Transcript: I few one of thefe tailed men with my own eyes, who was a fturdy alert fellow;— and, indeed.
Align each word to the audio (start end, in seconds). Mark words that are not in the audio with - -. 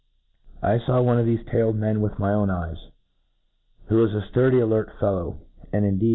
I 0.63 0.79
few 0.79 0.95
one 1.03 1.19
of 1.19 1.27
thefe 1.27 1.47
tailed 1.51 1.75
men 1.75 2.01
with 2.01 2.17
my 2.17 2.33
own 2.33 2.49
eyes, 2.49 2.89
who 3.85 3.97
was 3.97 4.15
a 4.15 4.27
fturdy 4.33 4.59
alert 4.59 4.89
fellow;— 4.99 5.41
and, 5.73 5.85
indeed. 5.85 6.09